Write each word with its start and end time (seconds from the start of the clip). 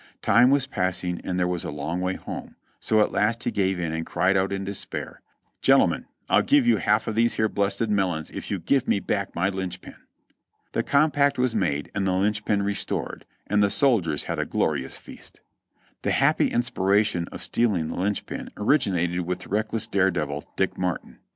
Time 0.23 0.49
was 0.49 0.65
passing, 0.65 1.21
and 1.23 1.37
there 1.37 1.47
was 1.47 1.63
a 1.63 1.69
long 1.69 2.01
way 2.01 2.15
home, 2.15 2.55
so 2.79 3.01
at 3.01 3.11
last 3.11 3.43
he 3.43 3.51
gave 3.51 3.77
in 3.79 3.93
and 3.93 4.03
cried 4.03 4.35
out 4.35 4.51
in 4.51 4.63
despair: 4.63 5.21
"Gentlemen, 5.61 6.07
I'll 6.27 6.41
give 6.41 6.65
you 6.65 6.77
half 6.77 7.05
of 7.05 7.13
these 7.13 7.35
here 7.35 7.47
blessed 7.47 7.87
melons 7.89 8.31
if 8.31 8.49
you 8.49 8.57
gives 8.57 8.87
me 8.87 8.99
back 8.99 9.35
my 9.35 9.47
linchpin." 9.49 9.93
The 10.71 10.81
compact 10.81 11.37
was 11.37 11.53
made 11.53 11.91
and 11.93 12.07
the 12.07 12.13
linchpin 12.13 12.63
restored, 12.63 13.25
and 13.45 13.61
the 13.61 13.69
soldiers 13.69 14.23
had 14.23 14.39
a 14.39 14.45
glorious 14.45 14.97
feast. 14.97 15.41
Tlie 16.01 16.13
happy 16.13 16.47
inspiration 16.47 17.27
of 17.27 17.43
stealing 17.43 17.89
the 17.89 17.95
linchpin 17.99 18.49
originated 18.57 19.19
with 19.21 19.41
the 19.41 19.49
reckless 19.49 19.85
dare 19.85 20.09
devil 20.09 20.51
Dick 20.55 20.79
Martin. 20.79 21.19